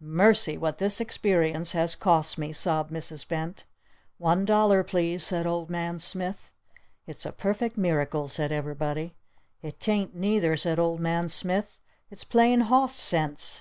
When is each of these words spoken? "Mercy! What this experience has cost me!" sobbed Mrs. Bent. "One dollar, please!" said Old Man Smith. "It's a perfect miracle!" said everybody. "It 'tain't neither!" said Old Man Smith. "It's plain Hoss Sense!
"Mercy! 0.00 0.56
What 0.56 0.78
this 0.78 0.98
experience 0.98 1.72
has 1.72 1.94
cost 1.94 2.38
me!" 2.38 2.54
sobbed 2.54 2.90
Mrs. 2.90 3.28
Bent. 3.28 3.64
"One 4.16 4.46
dollar, 4.46 4.82
please!" 4.82 5.22
said 5.24 5.46
Old 5.46 5.68
Man 5.68 5.98
Smith. 5.98 6.52
"It's 7.06 7.26
a 7.26 7.32
perfect 7.32 7.76
miracle!" 7.76 8.26
said 8.28 8.50
everybody. 8.50 9.14
"It 9.60 9.78
'tain't 9.80 10.16
neither!" 10.16 10.56
said 10.56 10.78
Old 10.78 11.00
Man 11.00 11.28
Smith. 11.28 11.80
"It's 12.10 12.24
plain 12.24 12.60
Hoss 12.62 12.94
Sense! 12.96 13.60